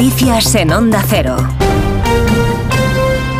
Noticias 0.00 0.54
en 0.54 0.72
Onda 0.72 1.04
Cero. 1.06 1.36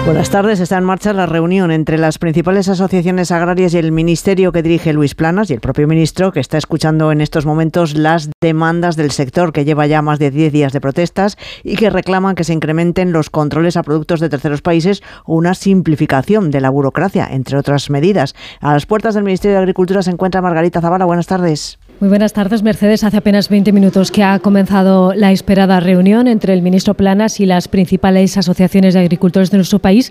Buenas 0.05 0.29
tardes. 0.29 0.61
Está 0.61 0.77
en 0.77 0.85
marcha 0.85 1.15
la 1.15 1.25
reunión 1.25 1.71
entre 1.71 1.97
las 1.97 2.19
principales 2.19 2.69
asociaciones 2.69 3.33
agrarias 3.33 3.73
y 3.73 3.79
el 3.79 3.93
ministerio 3.93 4.53
que 4.53 4.63
dirige 4.63 4.93
Luis 4.93 5.15
Planas 5.15 5.49
y 5.49 5.55
el 5.55 5.61
propio 5.61 5.89
ministro 5.89 6.33
que 6.33 6.41
está 6.41 6.59
escuchando 6.59 7.13
en 7.13 7.23
estos 7.23 7.47
momentos 7.47 7.97
las 7.97 8.29
demandas 8.43 8.97
del 8.97 9.11
sector 9.11 9.55
que 9.55 9.65
lleva 9.65 9.87
ya 9.87 10.03
más 10.03 10.19
de 10.19 10.31
10 10.31 10.53
días 10.53 10.75
de 10.75 10.83
protestas 10.83 11.39
y 11.65 11.77
que 11.77 11.89
reclaman 11.89 12.35
que 12.35 12.45
se 12.45 12.53
incrementen 12.53 13.11
los 13.11 13.31
controles 13.31 13.79
a 13.79 13.83
productos 13.83 14.21
de 14.21 14.29
terceros 14.29 14.61
países 14.61 15.03
o 15.25 15.37
una 15.37 15.55
simplificación 15.55 16.51
de 16.51 16.61
la 16.61 16.69
burocracia, 16.69 17.27
entre 17.31 17.57
otras 17.57 17.89
medidas. 17.89 18.35
A 18.61 18.75
las 18.75 18.85
puertas 18.85 19.15
del 19.15 19.25
Ministerio 19.25 19.55
de 19.57 19.63
Agricultura 19.63 20.03
se 20.03 20.11
encuentra 20.11 20.43
Margarita 20.43 20.83
Zavala. 20.83 21.07
Buenas 21.07 21.27
tardes. 21.27 21.80
Muy 22.01 22.09
buenas 22.09 22.33
tardes, 22.33 22.63
Mercedes. 22.63 23.05
Hace 23.05 23.19
apenas 23.19 23.51
20 23.51 23.73
minutos 23.73 24.11
que 24.11 24.23
ha 24.25 24.39
comenzado 24.39 25.13
la 25.13 25.33
esperada 25.33 25.81
reunión 25.81 26.29
entre 26.29 26.55
el 26.55 26.63
ministro 26.63 26.95
Planas 26.95 27.41
y 27.41 27.45
las 27.45 27.69
principales 27.69 28.39
asociaciones 28.39 28.95
de 28.95 29.01
agricultores 29.01 29.51
de 29.51 29.59
nuestro 29.59 29.81
país, 29.81 30.11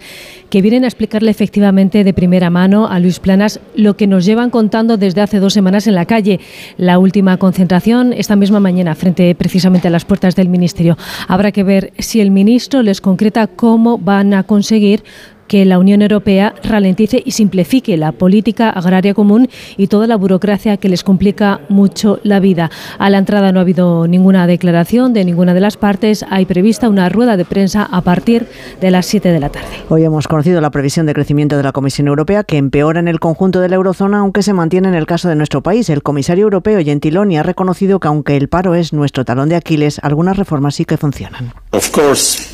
que 0.51 0.61
vienen 0.61 0.83
a 0.83 0.87
explicarle 0.87 1.31
efectivamente 1.31 2.03
de 2.03 2.13
primera 2.13 2.51
mano 2.51 2.87
a 2.87 2.99
Luis 2.99 3.19
Planas 3.19 3.59
lo 3.75 3.97
que 3.97 4.05
nos 4.05 4.23
llevan 4.23 4.51
contando 4.51 4.97
desde 4.97 5.21
hace 5.21 5.39
dos 5.39 5.53
semanas 5.53 5.87
en 5.87 5.95
la 5.95 6.05
calle. 6.05 6.39
La 6.77 6.99
última 6.99 7.37
concentración 7.37 8.13
esta 8.13 8.35
misma 8.35 8.59
mañana, 8.59 8.93
frente 8.93 9.33
precisamente 9.33 9.87
a 9.87 9.91
las 9.91 10.05
puertas 10.05 10.35
del 10.35 10.47
ministerio. 10.47 10.95
Habrá 11.27 11.51
que 11.51 11.63
ver 11.63 11.91
si 11.97 12.21
el 12.21 12.29
ministro 12.29 12.83
les 12.83 13.01
concreta 13.01 13.47
cómo 13.47 13.97
van 13.97 14.35
a 14.35 14.43
conseguir 14.43 15.03
que 15.49 15.65
la 15.65 15.79
Unión 15.79 16.01
Europea 16.01 16.53
ralentice 16.63 17.21
y 17.25 17.31
simplifique 17.31 17.97
la 17.97 18.13
política 18.13 18.69
agraria 18.69 19.13
común 19.13 19.49
y 19.75 19.87
toda 19.87 20.07
la 20.07 20.15
burocracia 20.15 20.77
que 20.77 20.87
les 20.87 21.03
complica 21.03 21.59
mucho 21.67 22.19
la 22.23 22.39
vida. 22.39 22.69
A 22.99 23.09
la 23.09 23.17
entrada 23.17 23.51
no 23.51 23.59
ha 23.59 23.63
habido 23.63 24.07
ninguna 24.07 24.47
declaración 24.47 25.11
de 25.11 25.25
ninguna 25.25 25.53
de 25.53 25.59
las 25.59 25.75
partes. 25.75 26.23
Hay 26.29 26.45
prevista 26.45 26.87
una 26.87 27.09
rueda 27.09 27.35
de 27.35 27.45
prensa 27.45 27.83
a 27.83 28.01
partir 28.01 28.47
de 28.79 28.91
las 28.91 29.07
7 29.07 29.29
de 29.29 29.39
la 29.39 29.49
tarde. 29.49 29.67
Hoy 29.89 30.03
hemos 30.03 30.27
conocido 30.27 30.61
la 30.61 30.69
previsión 30.69 31.07
de 31.07 31.13
crecimiento 31.13 31.57
de 31.57 31.63
la 31.63 31.71
Comisión 31.71 32.07
Europea 32.07 32.43
que 32.43 32.57
empeora 32.57 32.99
en 32.99 33.07
el 33.07 33.19
conjunto 33.19 33.59
de 33.59 33.69
la 33.69 33.75
eurozona, 33.75 34.19
aunque 34.19 34.43
se 34.43 34.53
mantiene 34.53 34.87
en 34.87 34.93
el 34.93 35.07
caso 35.07 35.29
de 35.29 35.35
nuestro 35.35 35.63
país. 35.63 35.89
El 35.89 36.03
comisario 36.03 36.43
europeo 36.43 36.79
Gentiloni 36.79 37.37
ha 37.39 37.43
reconocido 37.43 37.99
que 37.99 38.07
aunque 38.07 38.37
el 38.37 38.49
paro 38.49 38.75
es 38.75 38.93
nuestro 38.93 39.25
talón 39.25 39.49
de 39.49 39.55
Aquiles, 39.55 39.99
algunas 40.03 40.37
reformas 40.37 40.75
sí 40.75 40.85
que 40.85 40.97
funcionan. 40.97 41.53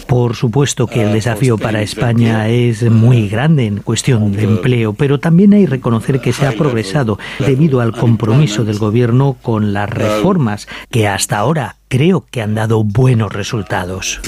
Por 0.07 0.35
supuesto 0.35 0.87
que 0.87 1.03
el 1.03 1.13
desafío 1.13 1.57
para 1.57 1.81
España 1.81 2.47
es 2.47 2.84
muy 2.89 3.27
grande 3.27 3.65
en 3.65 3.77
cuestión 3.77 4.31
de 4.31 4.43
empleo, 4.43 4.93
pero 4.93 5.19
también 5.19 5.53
hay 5.53 5.65
que 5.65 5.71
reconocer 5.71 6.21
que 6.21 6.33
se 6.33 6.45
ha 6.45 6.51
progresado 6.51 7.17
debido 7.39 7.81
al 7.81 7.91
compromiso 7.91 8.63
del 8.63 8.79
Gobierno 8.79 9.35
con 9.41 9.73
las 9.73 9.89
reformas 9.89 10.67
que 10.89 11.07
hasta 11.07 11.37
ahora 11.37 11.77
creo 11.87 12.25
que 12.29 12.41
han 12.41 12.55
dado 12.55 12.83
buenos 12.83 13.33
resultados. 13.33 14.19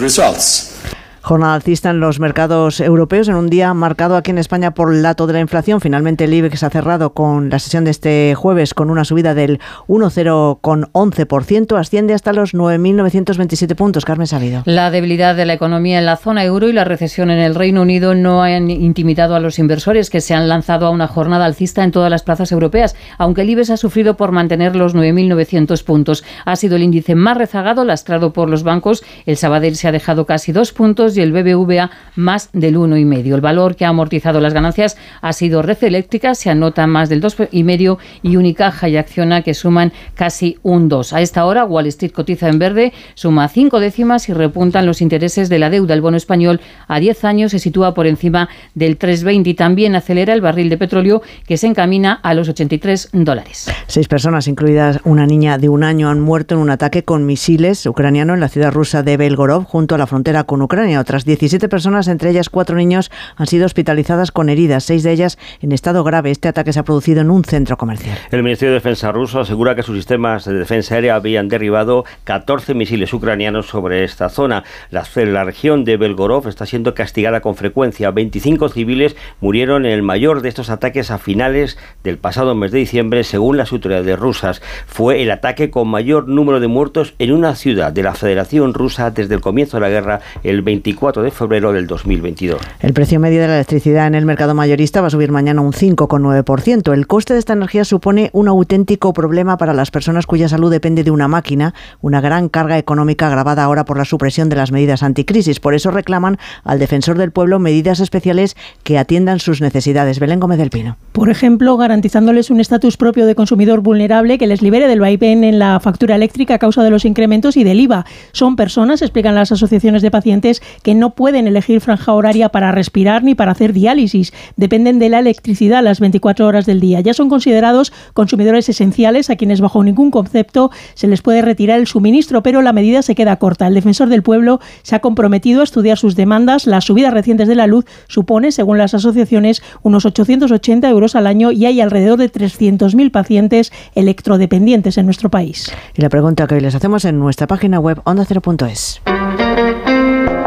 Jornada 1.27 1.55
alcista 1.55 1.89
en 1.89 1.99
los 1.99 2.21
mercados 2.21 2.79
europeos 2.79 3.27
en 3.27 3.35
un 3.35 3.49
día 3.49 3.73
marcado 3.73 4.15
aquí 4.15 4.31
en 4.31 4.37
España 4.37 4.73
por 4.73 4.93
el 4.93 5.01
dato 5.03 5.27
de 5.27 5.33
la 5.33 5.41
inflación. 5.41 5.81
Finalmente 5.81 6.23
el 6.23 6.33
IBEX 6.33 6.63
ha 6.63 6.69
cerrado 6.69 7.13
con 7.13 7.49
la 7.49 7.59
sesión 7.59 7.83
de 7.83 7.91
este 7.91 8.33
jueves 8.33 8.73
con 8.73 8.89
una 8.89 9.03
subida 9.03 9.33
del 9.33 9.59
1,011%, 9.89 11.77
asciende 11.77 12.13
hasta 12.13 12.31
los 12.31 12.53
9.927 12.53 13.75
puntos. 13.75 14.05
Carmen 14.05 14.25
Sabido. 14.25 14.63
La 14.63 14.89
debilidad 14.89 15.35
de 15.35 15.45
la 15.45 15.51
economía 15.51 15.99
en 15.99 16.05
la 16.05 16.15
zona 16.15 16.45
euro 16.45 16.69
y 16.69 16.71
la 16.71 16.85
recesión 16.85 17.29
en 17.29 17.39
el 17.39 17.55
Reino 17.55 17.81
Unido 17.81 18.15
no 18.15 18.41
han 18.41 18.71
intimidado 18.71 19.35
a 19.35 19.41
los 19.41 19.59
inversores 19.59 20.09
que 20.09 20.21
se 20.21 20.33
han 20.33 20.47
lanzado 20.47 20.85
a 20.85 20.91
una 20.91 21.07
jornada 21.07 21.43
alcista 21.43 21.83
en 21.83 21.91
todas 21.91 22.09
las 22.09 22.23
plazas 22.23 22.53
europeas, 22.53 22.95
aunque 23.17 23.41
el 23.41 23.49
IBEX 23.49 23.71
ha 23.71 23.75
sufrido 23.75 24.15
por 24.15 24.31
mantener 24.31 24.77
los 24.77 24.95
9.900 24.95 25.83
puntos. 25.83 26.23
Ha 26.45 26.55
sido 26.55 26.77
el 26.77 26.83
índice 26.83 27.15
más 27.15 27.35
rezagado, 27.35 27.83
lastrado 27.83 28.31
por 28.31 28.49
los 28.49 28.63
bancos. 28.63 29.03
El 29.25 29.35
Sabadell 29.35 29.75
se 29.75 29.89
ha 29.89 29.91
dejado 29.91 30.25
casi 30.25 30.53
dos 30.53 30.71
puntos 30.71 31.16
y 31.17 31.21
el 31.21 31.31
BBVA 31.31 31.89
más 32.15 32.49
del 32.53 32.77
1,5. 32.77 33.33
El 33.33 33.41
valor 33.41 33.75
que 33.75 33.85
ha 33.85 33.89
amortizado 33.89 34.39
las 34.39 34.53
ganancias 34.53 34.97
ha 35.21 35.33
sido 35.33 35.61
Red 35.61 35.83
Eléctrica, 35.83 36.35
se 36.35 36.49
anota 36.49 36.87
más 36.87 37.09
del 37.09 37.21
2,5 37.21 37.97
y 38.23 38.35
Unicaja 38.35 38.89
y 38.89 38.97
Acciona 38.97 39.41
que 39.41 39.53
suman 39.53 39.91
casi 40.15 40.57
un 40.63 40.89
2. 40.89 41.13
A 41.13 41.21
esta 41.21 41.45
hora 41.45 41.65
Wall 41.65 41.87
Street 41.87 42.11
cotiza 42.11 42.49
en 42.49 42.59
verde, 42.59 42.93
suma 43.15 43.47
cinco 43.47 43.79
décimas 43.79 44.29
y 44.29 44.33
repuntan 44.33 44.85
los 44.85 45.01
intereses 45.01 45.49
de 45.49 45.59
la 45.59 45.69
deuda. 45.69 45.93
El 45.93 46.01
bono 46.01 46.17
español 46.17 46.61
a 46.87 46.99
10 46.99 47.23
años 47.25 47.51
se 47.51 47.59
sitúa 47.59 47.93
por 47.93 48.07
encima 48.07 48.49
del 48.75 48.97
3,20 48.97 49.47
y 49.47 49.53
también 49.53 49.95
acelera 49.95 50.33
el 50.33 50.41
barril 50.41 50.69
de 50.69 50.77
petróleo 50.77 51.21
que 51.45 51.57
se 51.57 51.67
encamina 51.67 52.13
a 52.13 52.33
los 52.33 52.49
83 52.49 53.09
dólares. 53.13 53.71
Seis 53.87 54.07
personas, 54.07 54.47
incluidas 54.47 54.99
una 55.03 55.25
niña 55.25 55.57
de 55.57 55.69
un 55.69 55.83
año, 55.83 56.09
han 56.09 56.19
muerto 56.19 56.55
en 56.55 56.61
un 56.61 56.69
ataque 56.69 57.03
con 57.03 57.25
misiles 57.25 57.85
ucraniano 57.85 58.33
en 58.33 58.39
la 58.39 58.49
ciudad 58.49 58.71
rusa 58.71 59.03
de 59.03 59.17
Belgorod, 59.17 59.63
junto 59.63 59.95
a 59.95 59.97
la 59.97 60.07
frontera 60.07 60.43
con 60.43 60.61
Ucrania. 60.61 60.99
Otras 61.07 61.23
17 61.23 61.69
personas, 61.69 62.09
entre 62.09 62.31
ellas 62.31 62.49
cuatro 62.49 62.75
niños, 62.75 63.11
han 63.37 63.47
sido 63.47 63.65
hospitalizadas 63.65 64.33
con 64.33 64.49
heridas, 64.49 64.83
seis 64.83 65.03
de 65.03 65.13
ellas 65.13 65.37
en 65.61 65.71
estado 65.71 66.03
grave. 66.03 66.31
Este 66.31 66.49
ataque 66.49 66.73
se 66.73 66.79
ha 66.79 66.83
producido 66.83 67.21
en 67.21 67.31
un 67.31 67.45
centro 67.45 67.77
comercial. 67.77 68.17
El 68.29 68.43
Ministerio 68.43 68.73
de 68.73 68.79
Defensa 68.79 69.13
ruso 69.13 69.39
asegura 69.39 69.73
que 69.73 69.83
sus 69.83 69.95
sistemas 69.95 70.43
de 70.43 70.53
defensa 70.55 70.95
aérea 70.95 71.15
habían 71.15 71.47
derribado 71.47 72.03
14 72.25 72.73
misiles 72.73 73.13
ucranianos 73.13 73.67
sobre 73.67 74.03
esta 74.03 74.27
zona. 74.27 74.65
La, 74.89 75.05
la 75.15 75.45
región 75.45 75.85
de 75.85 75.95
Belgorod 75.95 76.45
está 76.45 76.65
siendo 76.65 76.93
castigada 76.93 77.39
con 77.39 77.55
frecuencia. 77.55 78.11
25 78.11 78.67
civiles 78.67 79.15
murieron 79.39 79.85
en 79.85 79.93
el 79.93 80.03
mayor 80.03 80.41
de 80.41 80.49
estos 80.49 80.69
ataques 80.69 81.09
a 81.09 81.19
finales 81.19 81.77
del 82.03 82.17
pasado 82.17 82.53
mes 82.53 82.73
de 82.73 82.79
diciembre, 82.79 83.23
según 83.23 83.55
las 83.55 83.71
autoridades 83.71 84.19
rusas. 84.19 84.61
Fue 84.87 85.21
el 85.21 85.31
ataque 85.31 85.69
con 85.69 85.87
mayor 85.87 86.27
número 86.27 86.59
de 86.59 86.67
muertos 86.67 87.13
en 87.17 87.31
una 87.31 87.55
ciudad 87.55 87.93
de 87.93 88.03
la 88.03 88.13
Federación 88.13 88.73
Rusa 88.73 89.09
desde 89.09 89.35
el 89.35 89.39
comienzo 89.39 89.77
de 89.77 89.81
la 89.81 89.89
guerra 89.89 90.19
el 90.43 90.63
24 90.63 90.96
4 90.97 91.23
de 91.23 91.31
febrero 91.31 91.71
del 91.71 91.87
2022. 91.87 92.59
El 92.79 92.93
precio 92.93 93.19
medio 93.19 93.41
de 93.41 93.47
la 93.47 93.55
electricidad 93.55 94.07
en 94.07 94.15
el 94.15 94.25
mercado 94.25 94.53
mayorista 94.53 95.01
va 95.01 95.07
a 95.07 95.09
subir 95.09 95.31
mañana 95.31 95.61
un 95.61 95.71
5,9%. 95.71 96.93
El 96.93 97.07
coste 97.07 97.33
de 97.33 97.39
esta 97.39 97.53
energía 97.53 97.85
supone 97.85 98.29
un 98.33 98.47
auténtico 98.47 99.13
problema 99.13 99.57
para 99.57 99.73
las 99.73 99.91
personas 99.91 100.25
cuya 100.25 100.49
salud 100.49 100.71
depende 100.71 101.03
de 101.03 101.11
una 101.11 101.27
máquina, 101.27 101.73
una 102.01 102.21
gran 102.21 102.49
carga 102.49 102.77
económica 102.77 103.27
agravada 103.27 103.63
ahora 103.63 103.85
por 103.85 103.97
la 103.97 104.05
supresión 104.05 104.49
de 104.49 104.55
las 104.55 104.71
medidas 104.71 105.03
anticrisis. 105.03 105.59
Por 105.59 105.73
eso 105.73 105.91
reclaman 105.91 106.37
al 106.63 106.79
defensor 106.79 107.17
del 107.17 107.31
pueblo 107.31 107.59
medidas 107.59 107.99
especiales 107.99 108.57
que 108.83 108.97
atiendan 108.97 109.39
sus 109.39 109.61
necesidades. 109.61 110.19
Belén 110.19 110.39
Gómez 110.39 110.57
del 110.57 110.69
Pino. 110.69 110.97
Por 111.11 111.29
ejemplo, 111.29 111.77
garantizándoles 111.77 112.49
un 112.49 112.59
estatus 112.59 112.97
propio 112.97 113.25
de 113.25 113.35
consumidor 113.35 113.81
vulnerable 113.81 114.37
que 114.37 114.47
les 114.47 114.61
libere 114.61 114.87
del 114.87 114.99
vaivén 114.99 115.43
en 115.43 115.59
la 115.59 115.79
factura 115.79 116.15
eléctrica 116.15 116.55
a 116.55 116.59
causa 116.59 116.83
de 116.83 116.89
los 116.89 117.05
incrementos 117.05 117.57
y 117.57 117.63
del 117.63 117.79
IVA. 117.79 118.05
Son 118.31 118.55
personas, 118.55 119.01
explican 119.01 119.35
las 119.35 119.51
asociaciones 119.51 120.01
de 120.01 120.11
pacientes, 120.11 120.61
que 120.87 120.95
no 120.95 121.09
pueden 121.09 121.47
elegir 121.47 121.81
franja 121.81 122.13
horaria 122.13 122.47
para 122.47 122.71
respirar 122.71 123.21
ni 123.21 123.35
para 123.35 123.51
hacer 123.51 123.73
diálisis. 123.73 124.31
Dependen 124.55 124.99
de 124.99 125.09
la 125.09 125.19
electricidad 125.19 125.83
las 125.83 125.99
24 125.99 126.47
horas 126.47 126.65
del 126.65 126.79
día. 126.79 127.01
Ya 127.01 127.13
son 127.13 127.27
considerados 127.27 127.91
consumidores 128.13 128.69
esenciales 128.69 129.29
a 129.29 129.35
quienes 129.35 129.59
bajo 129.59 129.83
ningún 129.83 130.11
concepto 130.11 130.71
se 130.93 131.07
les 131.07 131.21
puede 131.21 131.41
retirar 131.41 131.77
el 131.77 131.87
suministro, 131.87 132.41
pero 132.41 132.61
la 132.61 132.71
medida 132.71 133.01
se 133.01 133.15
queda 133.15 133.35
corta. 133.35 133.67
El 133.67 133.73
defensor 133.73 134.07
del 134.07 134.23
pueblo 134.23 134.61
se 134.81 134.95
ha 134.95 134.99
comprometido 134.99 135.59
a 135.59 135.65
estudiar 135.65 135.97
sus 135.97 136.15
demandas. 136.15 136.65
Las 136.65 136.85
subidas 136.85 137.13
recientes 137.13 137.49
de 137.49 137.55
la 137.55 137.67
luz 137.67 137.83
supone, 138.07 138.53
según 138.53 138.77
las 138.77 138.93
asociaciones, 138.93 139.61
unos 139.83 140.05
880 140.05 140.87
euros 140.87 141.17
al 141.17 141.27
año 141.27 141.51
y 141.51 141.65
hay 141.65 141.81
alrededor 141.81 142.17
de 142.17 142.31
300.000 142.31 143.11
pacientes 143.11 143.73
electrodependientes 143.93 144.97
en 144.97 145.03
nuestro 145.03 145.29
país. 145.29 145.69
Y 145.97 146.01
la 146.01 146.07
pregunta 146.07 146.47
que 146.47 146.55
hoy 146.55 146.61
les 146.61 146.75
hacemos 146.75 147.03
en 147.03 147.19
nuestra 147.19 147.45
página 147.45 147.77
web 147.77 148.01
onda0.es. 148.05 149.01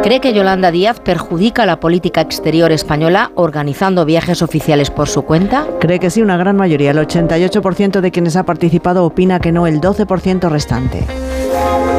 ¿Cree 0.02 0.20
que 0.20 0.32
Yolanda 0.32 0.70
Díaz 0.70 0.98
perjudica 0.98 1.66
la 1.66 1.78
política 1.78 2.22
exterior 2.22 2.72
española 2.72 3.32
organizando 3.34 4.06
viajes 4.06 4.40
oficiales 4.40 4.90
por 4.90 5.08
su 5.08 5.22
cuenta? 5.22 5.66
Cree 5.78 5.98
que 5.98 6.08
sí, 6.08 6.22
una 6.22 6.38
gran 6.38 6.56
mayoría. 6.56 6.92
El 6.92 6.98
88% 6.98 8.00
de 8.00 8.10
quienes 8.10 8.34
ha 8.36 8.44
participado 8.44 9.04
opina 9.04 9.40
que 9.40 9.52
no, 9.52 9.66
el 9.66 9.78
12% 9.78 10.48
restante. 10.48 11.04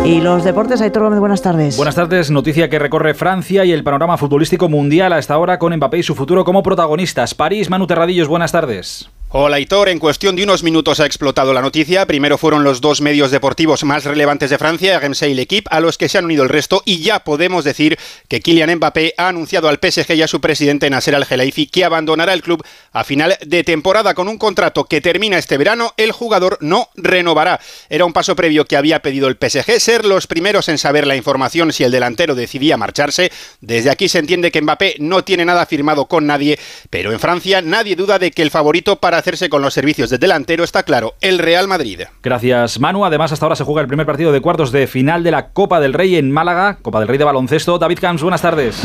Y 0.03 0.19
los 0.19 0.43
deportes, 0.43 0.81
Aitor 0.81 1.03
Gómez, 1.03 1.19
buenas 1.19 1.43
tardes. 1.43 1.77
Buenas 1.77 1.93
tardes, 1.93 2.31
noticia 2.31 2.69
que 2.69 2.79
recorre 2.79 3.13
Francia 3.13 3.65
y 3.65 3.71
el 3.71 3.83
panorama 3.83 4.17
futbolístico 4.17 4.67
mundial 4.67 5.13
a 5.13 5.19
esta 5.19 5.37
hora 5.37 5.59
con 5.59 5.75
Mbappé 5.75 5.99
y 5.99 6.03
su 6.03 6.15
futuro 6.15 6.43
como 6.43 6.63
protagonistas. 6.63 7.35
París, 7.35 7.69
Manu 7.69 7.85
Terradillos, 7.85 8.27
buenas 8.27 8.51
tardes. 8.51 9.11
Hola 9.33 9.61
Hitor, 9.61 9.87
en 9.87 9.97
cuestión 9.97 10.35
de 10.35 10.43
unos 10.43 10.61
minutos 10.61 10.99
ha 10.99 11.05
explotado 11.05 11.53
la 11.53 11.61
noticia. 11.61 12.05
Primero 12.05 12.37
fueron 12.37 12.65
los 12.65 12.81
dos 12.81 12.99
medios 12.99 13.31
deportivos 13.31 13.85
más 13.85 14.03
relevantes 14.03 14.49
de 14.49 14.57
Francia, 14.57 14.99
RMC 14.99 15.21
y 15.21 15.33
L'Equipe, 15.33 15.69
a 15.71 15.79
los 15.79 15.97
que 15.97 16.09
se 16.09 16.17
han 16.17 16.25
unido 16.25 16.43
el 16.43 16.49
resto 16.49 16.83
y 16.83 17.01
ya 17.01 17.23
podemos 17.23 17.63
decir 17.63 17.97
que 18.27 18.41
Kylian 18.41 18.75
Mbappé 18.75 19.13
ha 19.15 19.29
anunciado 19.29 19.69
al 19.69 19.79
PSG 19.81 20.15
y 20.15 20.21
a 20.21 20.27
su 20.27 20.41
presidente 20.41 20.89
Nasser 20.89 21.15
Al-Khelaifi 21.15 21.67
que 21.67 21.85
abandonará 21.85 22.33
el 22.33 22.41
club 22.41 22.61
a 22.91 23.05
final 23.05 23.37
de 23.39 23.63
temporada 23.63 24.13
con 24.15 24.27
un 24.27 24.37
contrato 24.37 24.83
que 24.83 24.99
termina 24.99 25.37
este 25.37 25.57
verano. 25.57 25.93
El 25.95 26.11
jugador 26.11 26.57
no 26.59 26.89
renovará. 26.95 27.61
Era 27.89 28.03
un 28.03 28.11
paso 28.11 28.35
previo 28.35 28.65
que 28.65 28.75
había 28.75 29.01
pedido 29.01 29.29
el 29.29 29.37
PSG, 29.39 29.79
ser 29.79 30.03
los 30.03 30.27
primeros 30.27 30.67
en 30.67 30.77
saber 30.77 31.07
la 31.07 31.15
información 31.15 31.71
si 31.71 31.85
el 31.85 31.91
delantero 31.91 32.35
decidía 32.35 32.75
marcharse. 32.75 33.31
Desde 33.61 33.91
aquí 33.91 34.09
se 34.09 34.19
entiende 34.19 34.51
que 34.51 34.61
Mbappé 34.61 34.97
no 34.99 35.23
tiene 35.23 35.45
nada 35.45 35.65
firmado 35.65 36.07
con 36.07 36.27
nadie, 36.27 36.59
pero 36.89 37.13
en 37.13 37.19
Francia 37.21 37.61
nadie 37.61 37.95
duda 37.95 38.19
de 38.19 38.31
que 38.31 38.41
el 38.41 38.51
favorito 38.51 38.97
para 38.97 39.20
hacerse 39.21 39.49
con 39.49 39.61
los 39.61 39.73
servicios 39.73 40.09
del 40.09 40.19
delantero 40.19 40.63
está 40.63 40.83
claro, 40.83 41.13
el 41.21 41.39
Real 41.39 41.67
Madrid. 41.67 42.01
Gracias, 42.21 42.79
Manu. 42.79 43.05
Además, 43.05 43.31
hasta 43.31 43.45
ahora 43.45 43.55
se 43.55 43.63
juega 43.63 43.81
el 43.81 43.87
primer 43.87 44.05
partido 44.05 44.31
de 44.31 44.41
cuartos 44.41 44.71
de 44.71 44.87
final 44.87 45.23
de 45.23 45.31
la 45.31 45.49
Copa 45.49 45.79
del 45.79 45.93
Rey 45.93 46.15
en 46.15 46.31
Málaga, 46.31 46.77
Copa 46.81 46.99
del 46.99 47.07
Rey 47.07 47.17
de 47.17 47.23
baloncesto. 47.23 47.77
David 47.77 47.99
Camps, 47.99 48.21
buenas 48.21 48.41
tardes. 48.41 48.81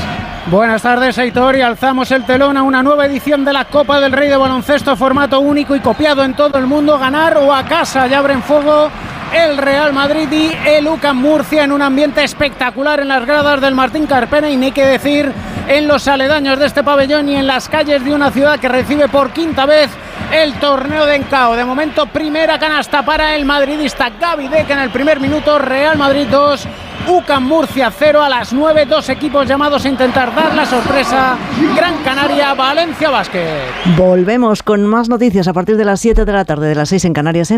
Buenas 0.47 0.83
tardes, 0.83 1.19
Aitor, 1.19 1.57
y 1.57 1.61
alzamos 1.61 2.11
el 2.13 2.25
telón 2.25 2.57
a 2.57 2.63
una 2.63 2.83
nueva 2.83 3.07
edición 3.07 3.45
de 3.45 3.53
la 3.53 3.65
Copa 3.65 4.01
del 4.01 4.13
Rey 4.13 4.29
de 4.29 4.37
baloncesto, 4.37 4.95
formato 4.95 5.41
único 5.41 5.75
y 5.75 5.81
copiado 5.81 6.23
en 6.23 6.35
todo 6.37 6.57
el 6.59 6.67
mundo. 6.67 6.99
Ganar 6.99 7.37
o 7.39 7.53
a 7.53 7.65
casa, 7.65 8.07
ya 8.07 8.19
abren 8.19 8.43
fuego 8.43 8.89
el 9.35 9.57
Real 9.57 9.93
Madrid 9.93 10.29
y 10.31 10.53
el 10.69 10.87
UCAM 10.87 11.17
Murcia 11.17 11.65
en 11.65 11.73
un 11.73 11.83
ambiente 11.83 12.23
espectacular 12.23 13.01
en 13.01 13.09
las 13.09 13.27
gradas 13.27 13.61
del 13.61 13.75
Martín 13.75 14.07
Carpena 14.07 14.49
y 14.51 14.57
ni 14.57 14.71
que 14.71 14.85
decir 14.85 15.33
en 15.69 15.89
los 15.89 16.07
aledaños 16.09 16.59
de 16.59 16.67
este 16.67 16.85
pabellón 16.85 17.29
y 17.29 17.37
en 17.37 17.47
las 17.47 17.69
calles 17.69 18.05
de 18.05 18.15
una 18.15 18.31
ciudad 18.31 18.59
que 18.59 18.69
recibe 18.69 19.09
por 19.09 19.31
quinta 19.31 19.67
vez 19.67 19.91
el 20.33 20.55
torneo 20.55 21.07
de 21.07 21.17
Encao. 21.17 21.57
De 21.57 21.65
momento, 21.65 22.07
primera 22.07 22.59
canasta 22.59 23.05
para 23.05 23.35
el 23.35 23.45
madridista 23.45 24.11
Gaby 24.11 24.49
Deck 24.49 24.71
en 24.71 24.79
el 24.79 24.91
primer 24.91 25.21
minuto, 25.21 25.59
Real 25.59 25.97
Madrid 25.99 26.27
2. 26.31 26.69
UCAM 27.09 27.45
Murcia 27.45 27.93
0 27.97 28.21
a 28.21 28.29
las 28.29 28.53
9, 28.53 28.87
dos 28.87 29.09
equipos 29.11 29.47
llamados 29.47 29.85
a 29.85 29.89
intentar 29.89 30.35
dar 30.35 30.53
la 30.55 30.67
sorpresa. 30.67 31.37
Gran 31.77 32.03
Canaria, 32.03 32.53
Valencia 32.55 33.11
Basket. 33.11 33.61
Volvemos 33.97 34.65
con 34.65 34.85
más 34.87 35.09
noticias 35.09 35.47
a 35.47 35.53
partir 35.53 35.77
de 35.77 35.85
las 35.85 36.01
7 36.01 36.25
de 36.25 36.33
la 36.33 36.45
tarde, 36.45 36.69
de 36.69 36.75
las 36.75 36.89
6 36.89 37.05
en 37.05 37.13
Canarias. 37.13 37.53
En 37.53 37.55